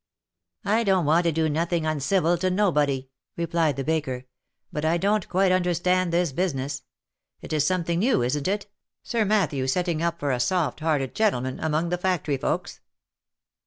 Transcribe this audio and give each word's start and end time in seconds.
"I 0.65 0.83
don't 0.83 1.05
want 1.05 1.25
to 1.25 1.31
do 1.31 1.47
nothing 1.47 1.85
uncivil 1.85 2.35
to 2.39 2.49
nobody," 2.49 3.07
replied 3.37 3.75
the 3.75 3.83
baker," 3.83 4.25
but 4.73 4.83
I 4.83 4.97
don't 4.97 5.29
quite 5.29 5.51
understand 5.51 6.11
this 6.11 6.31
business. 6.31 6.81
It 7.43 7.53
is 7.53 7.67
some 7.67 7.83
thing 7.83 7.99
new, 7.99 8.23
isn't 8.23 8.47
it, 8.47 8.65
Sir 9.03 9.25
Matthew 9.25 9.67
setting 9.67 10.01
up 10.01 10.19
for 10.19 10.31
a 10.31 10.39
soft 10.39 10.79
hearted 10.79 11.13
gentle 11.13 11.41
man, 11.41 11.59
among 11.59 11.89
the 11.89 11.99
factory 11.99 12.37
folks 12.37 12.79